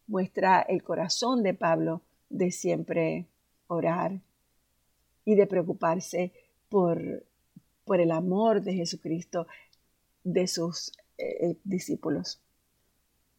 Muestra 0.07 0.61
el 0.63 0.83
corazón 0.83 1.43
de 1.43 1.55
Pablo 1.55 2.03
de 2.31 2.51
siempre 2.51 3.27
orar 3.67 4.21
y 5.25 5.35
de 5.35 5.47
preocuparse 5.47 6.33
por, 6.69 7.25
por 7.85 8.01
el 8.01 8.11
amor 8.11 8.63
de 8.63 8.75
Jesucristo 8.75 9.47
de 10.23 10.47
sus 10.47 10.93
eh, 11.19 11.57
discípulos. 11.65 12.41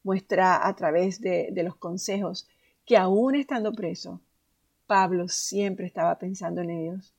Muestra 0.04 0.68
a 0.68 0.75
través 0.75 1.20
de, 1.22 1.50
de 1.51 1.63
los 1.63 1.75
consejos 1.75 2.48
que 2.86 2.98
aún 2.98 3.36
estando 3.36 3.74
preso, 3.74 4.22
Pablo 4.86 5.27
siempre 5.27 5.88
estaba 5.88 6.18
pensando 6.20 6.62
en 6.62 6.70
ellos 6.70 7.15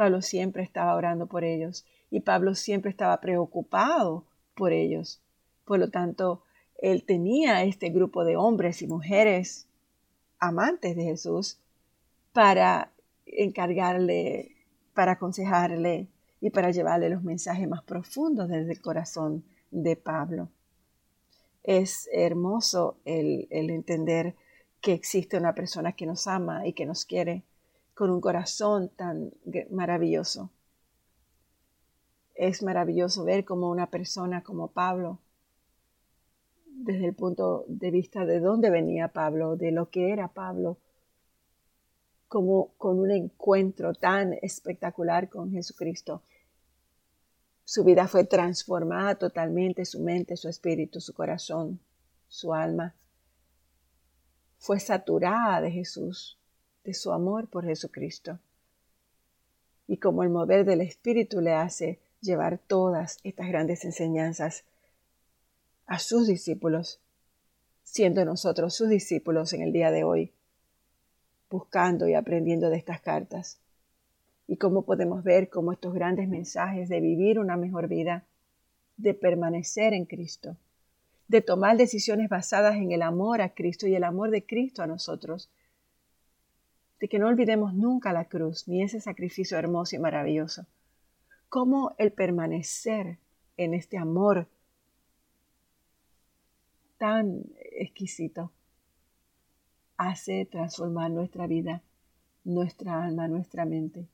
Pablo 0.00 0.22
siempre 0.22 0.62
estaba 0.62 0.94
orando 0.94 1.26
por 1.26 1.44
ellos 1.44 1.84
y 2.10 2.20
Pablo 2.20 2.54
siempre 2.54 2.90
estaba 2.90 3.20
preocupado 3.20 4.24
por 4.54 4.72
ellos. 4.72 5.20
Por 5.66 5.78
lo 5.78 5.90
tanto, 5.90 6.42
él 6.78 7.04
tenía 7.04 7.64
este 7.64 7.90
grupo 7.90 8.24
de 8.24 8.34
hombres 8.34 8.80
y 8.80 8.86
mujeres 8.86 9.66
amantes 10.38 10.96
de 10.96 11.04
Jesús 11.04 11.58
para 12.32 12.90
encargarle, 13.32 14.56
para 14.94 15.12
aconsejarle 15.12 16.08
y 16.40 16.50
para 16.50 16.70
llevarle 16.70 17.10
los 17.10 17.22
mensajes 17.22 17.68
más 17.68 17.82
profundos 17.82 18.48
desde 18.48 18.72
el 18.72 18.80
corazón 18.80 19.44
de 19.70 19.96
Pablo. 19.96 20.48
Es 21.62 22.08
hermoso 22.12 22.96
el, 23.04 23.46
entender 23.50 24.34
que 24.80 24.92
existe 24.92 25.36
una 25.36 25.54
persona 25.54 25.92
que 25.92 26.06
nos 26.06 26.26
ama 26.26 26.66
y 26.66 26.72
que 26.72 26.86
nos 26.86 27.04
quiere 27.04 27.44
con 27.94 28.10
un 28.10 28.20
corazón 28.20 28.88
tan 28.96 29.32
maravilloso. 29.70 30.50
Es 32.34 32.62
maravilloso 32.62 33.24
ver 33.24 33.44
como 33.44 33.70
una 33.70 33.90
persona 33.90 34.42
como 34.42 34.68
Pablo, 34.68 35.18
desde 36.66 37.06
el 37.06 37.14
punto 37.14 37.66
de 37.68 37.90
vista 37.90 38.24
de 38.24 38.40
dónde 38.40 38.70
venía 38.70 39.08
Pablo, 39.08 39.56
de 39.56 39.70
lo 39.70 39.90
que 39.90 40.12
era 40.12 40.28
Pablo, 40.28 40.78
como 42.30 42.68
con 42.78 43.00
un 43.00 43.10
encuentro 43.10 43.92
tan 43.92 44.34
espectacular 44.40 45.28
con 45.28 45.50
Jesucristo. 45.50 46.22
Su 47.64 47.82
vida 47.82 48.06
fue 48.06 48.22
transformada 48.22 49.16
totalmente, 49.16 49.84
su 49.84 49.98
mente, 49.98 50.36
su 50.36 50.48
espíritu, 50.48 51.00
su 51.00 51.12
corazón, 51.12 51.80
su 52.28 52.54
alma. 52.54 52.94
Fue 54.58 54.78
saturada 54.78 55.60
de 55.60 55.72
Jesús 55.72 56.38
de 56.84 56.94
su 56.94 57.10
amor 57.10 57.48
por 57.48 57.64
Jesucristo. 57.64 58.38
Y 59.88 59.96
como 59.96 60.22
el 60.22 60.30
mover 60.30 60.64
del 60.64 60.82
Espíritu 60.82 61.40
le 61.40 61.54
hace 61.54 61.98
llevar 62.20 62.58
todas 62.58 63.18
estas 63.24 63.48
grandes 63.48 63.84
enseñanzas 63.84 64.62
a 65.84 65.98
sus 65.98 66.28
discípulos, 66.28 67.00
siendo 67.82 68.24
nosotros 68.24 68.72
sus 68.72 68.88
discípulos 68.88 69.52
en 69.52 69.62
el 69.62 69.72
día 69.72 69.90
de 69.90 70.04
hoy, 70.04 70.32
buscando 71.50 72.08
y 72.08 72.14
aprendiendo 72.14 72.70
de 72.70 72.76
estas 72.76 73.00
cartas. 73.00 73.58
Y 74.46 74.56
cómo 74.56 74.82
podemos 74.82 75.22
ver 75.24 75.50
cómo 75.50 75.72
estos 75.72 75.92
grandes 75.92 76.28
mensajes 76.28 76.88
de 76.88 77.00
vivir 77.00 77.38
una 77.38 77.56
mejor 77.56 77.88
vida, 77.88 78.24
de 78.96 79.14
permanecer 79.14 79.92
en 79.92 80.06
Cristo, 80.06 80.56
de 81.28 81.42
tomar 81.42 81.76
decisiones 81.76 82.28
basadas 82.28 82.76
en 82.76 82.92
el 82.92 83.02
amor 83.02 83.40
a 83.42 83.50
Cristo 83.50 83.86
y 83.86 83.94
el 83.94 84.04
amor 84.04 84.30
de 84.30 84.44
Cristo 84.44 84.82
a 84.82 84.86
nosotros, 84.86 85.50
de 87.00 87.08
que 87.08 87.18
no 87.18 87.28
olvidemos 87.28 87.74
nunca 87.74 88.12
la 88.12 88.26
cruz 88.26 88.68
ni 88.68 88.82
ese 88.82 89.00
sacrificio 89.00 89.58
hermoso 89.58 89.96
y 89.96 89.98
maravilloso. 89.98 90.66
Cómo 91.48 91.94
el 91.98 92.12
permanecer 92.12 93.18
en 93.56 93.74
este 93.74 93.96
amor 93.96 94.48
tan 96.98 97.44
exquisito 97.72 98.52
hace 100.00 100.46
transformar 100.46 101.10
nuestra 101.10 101.46
vida, 101.46 101.82
nuestra 102.42 103.04
alma, 103.04 103.28
nuestra 103.28 103.66
mente 103.66 104.08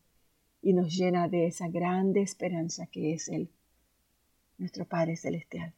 y 0.61 0.73
nos 0.73 0.93
llena 0.97 1.29
de 1.29 1.47
esa 1.47 1.69
grande 1.69 2.23
esperanza 2.23 2.89
que 2.89 3.13
es 3.13 3.29
Él, 3.29 3.49
nuestro 4.59 4.85
Padre 4.85 5.17
Celestial. 5.17 5.75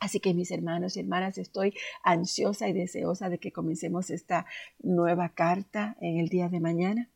Así 0.00 0.18
que 0.18 0.34
mis 0.34 0.50
hermanos 0.50 0.96
y 0.96 1.00
hermanas, 1.00 1.38
estoy 1.38 1.74
ansiosa 2.02 2.68
y 2.68 2.72
deseosa 2.72 3.28
de 3.28 3.38
que 3.38 3.52
comencemos 3.52 4.10
esta 4.10 4.46
nueva 4.80 5.28
carta 5.28 5.96
en 6.00 6.18
el 6.18 6.28
día 6.28 6.48
de 6.48 6.58
mañana. 6.58 7.08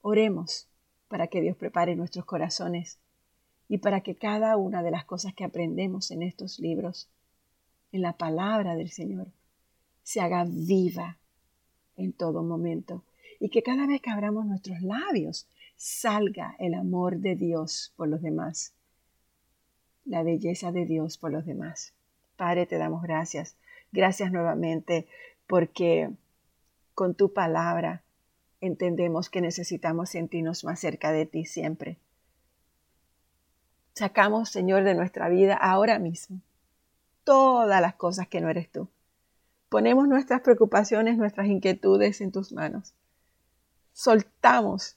Oremos 0.00 0.68
para 1.08 1.26
que 1.26 1.42
Dios 1.42 1.58
prepare 1.58 1.96
nuestros 1.96 2.24
corazones 2.24 2.98
y 3.68 3.76
para 3.76 4.00
que 4.00 4.16
cada 4.16 4.56
una 4.56 4.82
de 4.82 4.90
las 4.90 5.04
cosas 5.04 5.34
que 5.34 5.44
aprendemos 5.44 6.10
en 6.12 6.22
estos 6.22 6.58
libros, 6.58 7.10
en 7.92 8.00
la 8.00 8.14
palabra 8.14 8.74
del 8.74 8.90
Señor, 8.90 9.26
se 10.08 10.22
haga 10.22 10.46
viva 10.48 11.18
en 11.98 12.14
todo 12.14 12.42
momento 12.42 13.04
y 13.40 13.50
que 13.50 13.62
cada 13.62 13.86
vez 13.86 14.00
que 14.00 14.08
abramos 14.08 14.46
nuestros 14.46 14.80
labios 14.80 15.46
salga 15.76 16.56
el 16.58 16.72
amor 16.72 17.18
de 17.18 17.36
Dios 17.36 17.92
por 17.94 18.08
los 18.08 18.22
demás 18.22 18.72
la 20.06 20.22
belleza 20.22 20.72
de 20.72 20.86
Dios 20.86 21.18
por 21.18 21.30
los 21.30 21.44
demás. 21.44 21.92
Padre, 22.36 22.64
te 22.64 22.78
damos 22.78 23.02
gracias. 23.02 23.58
Gracias 23.92 24.32
nuevamente 24.32 25.06
porque 25.46 26.08
con 26.94 27.14
tu 27.14 27.34
palabra 27.34 28.02
entendemos 28.62 29.28
que 29.28 29.42
necesitamos 29.42 30.08
sentirnos 30.08 30.64
más 30.64 30.80
cerca 30.80 31.12
de 31.12 31.26
ti 31.26 31.44
siempre. 31.44 31.98
Sacamos, 33.92 34.48
Señor, 34.48 34.84
de 34.84 34.94
nuestra 34.94 35.28
vida 35.28 35.54
ahora 35.54 35.98
mismo 35.98 36.40
todas 37.24 37.82
las 37.82 37.94
cosas 37.96 38.26
que 38.26 38.40
no 38.40 38.48
eres 38.48 38.70
tú. 38.70 38.88
Ponemos 39.68 40.08
nuestras 40.08 40.40
preocupaciones, 40.40 41.18
nuestras 41.18 41.46
inquietudes 41.46 42.20
en 42.20 42.32
tus 42.32 42.52
manos. 42.52 42.94
Soltamos 43.92 44.96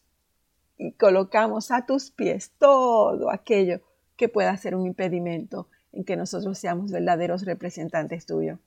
y 0.78 0.94
colocamos 0.94 1.72
a 1.72 1.86
tus 1.86 2.12
pies 2.12 2.52
todo 2.58 3.32
aquello 3.32 3.82
que 4.16 4.30
pueda 4.30 4.56
ser 4.56 4.76
un 4.76 4.86
impedimento 4.86 5.68
en 5.92 6.06
que 6.06 6.16
nosotros 6.16 6.58
seamos 6.58 6.92
verdaderos 6.92 7.44
representantes 7.44 8.26
tuyos. 8.26 8.60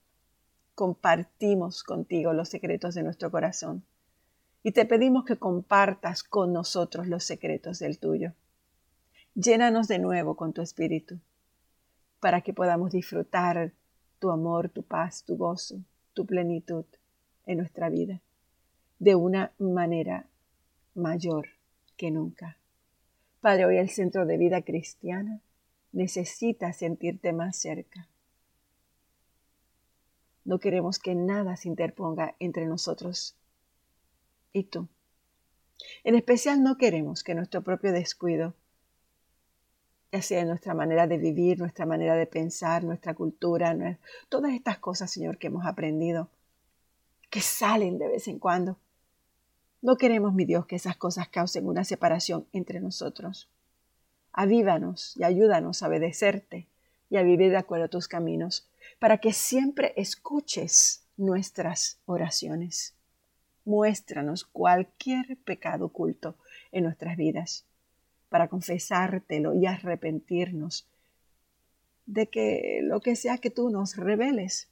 Compartimos 0.75 1.83
contigo 1.83 2.33
los 2.33 2.49
secretos 2.49 2.95
de 2.95 3.03
nuestro 3.03 3.31
corazón 3.31 3.85
y 4.63 4.73
te 4.73 4.85
pedimos 4.85 5.25
que 5.25 5.37
compartas 5.37 6.23
con 6.23 6.53
nosotros 6.53 7.07
los 7.07 7.25
secretos 7.25 7.79
del 7.79 7.99
tuyo. 7.99 8.33
Llénanos 9.35 9.89
de 9.89 9.99
nuevo 9.99 10.37
con 10.37 10.53
tu 10.53 10.61
espíritu 10.61 11.19
para 12.21 12.41
que 12.41 12.53
podamos 12.53 12.93
disfrutar 12.93 13.73
tu 14.19 14.31
amor, 14.31 14.69
tu 14.69 14.83
paz, 14.83 15.25
tu 15.25 15.37
gozo, 15.37 15.81
tu 16.15 16.27
plenitud 16.27 16.87
en 17.47 17.59
nuestra 17.59 17.91
vida 17.91 18.23
de 18.99 19.15
una 19.15 19.53
manera 19.59 20.27
mayor 20.95 21.49
que 21.97 22.11
nunca. 22.11 22.57
Padre, 23.41 23.67
hoy 23.67 23.79
el 23.79 23.91
Centro 23.91 24.25
de 24.25 24.39
Vida 24.39 24.63
Cristiana 24.63 25.41
necesita 25.93 26.73
sentirte 26.73 27.33
más 27.33 27.57
cerca. 27.57 28.09
No 30.45 30.59
queremos 30.59 30.99
que 30.99 31.15
nada 31.15 31.57
se 31.57 31.69
interponga 31.69 32.35
entre 32.39 32.67
nosotros 32.67 33.37
y 34.53 34.65
tú. 34.65 34.89
En 36.05 36.15
especial 36.15 36.63
no 36.63 36.77
queremos 36.77 37.25
que 37.25 37.35
nuestro 37.35 37.63
propio 37.63 37.93
descuido, 37.93 38.55
ya 40.15 40.23
sea 40.23 40.45
nuestra 40.45 40.75
manera 40.75 41.09
de 41.09 41.19
vivir, 41.19 41.59
nuestra 41.59 41.87
manera 41.87 42.15
de 42.15 42.29
pensar, 42.29 42.85
nuestra 42.85 43.15
cultura, 43.15 43.77
todas 44.29 44.53
estas 44.53 44.79
cosas, 44.79 45.11
Señor, 45.11 45.39
que 45.39 45.49
hemos 45.49 45.67
aprendido, 45.67 46.29
que 47.31 47.41
salen 47.41 47.99
de 47.99 48.07
vez 48.07 48.29
en 48.29 48.39
cuando, 48.39 48.79
no 49.83 49.97
queremos, 49.97 50.33
mi 50.33 50.45
Dios, 50.45 50.67
que 50.67 50.77
esas 50.77 50.97
cosas 50.97 51.27
causen 51.31 51.67
una 51.67 51.83
separación 51.83 52.47
entre 52.53 52.79
nosotros. 52.79 53.51
Avívanos 54.33 55.17
y 55.17 55.25
ayúdanos 55.25 55.83
a 55.83 55.89
obedecerte 55.89 56.69
y 57.11 57.17
a 57.17 57.23
vivir 57.23 57.51
de 57.51 57.57
acuerdo 57.57 57.87
a 57.87 57.89
tus 57.89 58.07
caminos, 58.07 58.69
para 59.01 59.19
que 59.19 59.33
siempre 59.33 59.95
escuches 59.97 61.03
nuestras 61.17 61.99
oraciones. 62.07 62.95
Muéstranos 63.65 64.45
cualquier 64.45 65.39
pecado 65.39 65.87
oculto 65.87 66.37
en 66.71 66.85
nuestras 66.85 67.17
vidas, 67.17 67.67
para 68.35 68.49
confesártelo 68.49 69.55
y 69.55 69.65
arrepentirnos 69.65 70.89
de 72.05 72.27
que 72.27 72.81
lo 72.83 72.99
que 72.99 73.15
sea 73.15 73.39
que 73.39 73.49
tú 73.49 73.71
nos 73.71 73.97
reveles, 73.97 74.67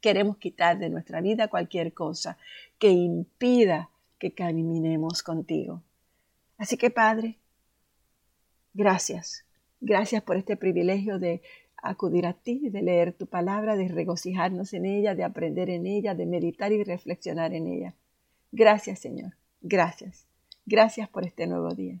queremos 0.00 0.36
quitar 0.36 0.78
de 0.78 0.88
nuestra 0.88 1.20
vida 1.20 1.48
cualquier 1.48 1.92
cosa 1.92 2.38
que 2.78 2.90
impida 2.90 3.90
que 4.20 4.30
caminemos 4.30 5.24
contigo. 5.24 5.82
Así 6.56 6.76
que 6.76 6.90
Padre, 6.90 7.36
gracias, 8.74 9.44
gracias 9.80 10.22
por 10.22 10.36
este 10.36 10.56
privilegio 10.56 11.18
de 11.18 11.42
acudir 11.78 12.26
a 12.26 12.32
ti, 12.32 12.68
de 12.70 12.80
leer 12.80 13.12
tu 13.12 13.26
palabra, 13.26 13.74
de 13.74 13.88
regocijarnos 13.88 14.72
en 14.72 14.84
ella, 14.84 15.16
de 15.16 15.24
aprender 15.24 15.68
en 15.68 15.88
ella, 15.88 16.14
de 16.14 16.26
meditar 16.26 16.70
y 16.70 16.84
reflexionar 16.84 17.54
en 17.54 17.66
ella. 17.66 17.96
Gracias 18.52 19.00
Señor, 19.00 19.32
gracias, 19.62 20.28
gracias 20.64 21.08
por 21.08 21.26
este 21.26 21.48
nuevo 21.48 21.74
día. 21.74 22.00